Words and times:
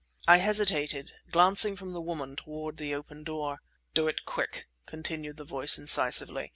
I 0.27 0.37
hesitated, 0.37 1.11
glancing 1.31 1.75
from 1.75 1.91
the 1.91 2.01
woman 2.01 2.35
toward 2.35 2.77
the 2.77 2.95
open 2.95 3.23
door. 3.23 3.61
"Do 3.93 4.07
it 4.07 4.25
quick!" 4.25 4.65
continued 4.87 5.37
the 5.37 5.43
voice 5.43 5.77
incisively. 5.77 6.49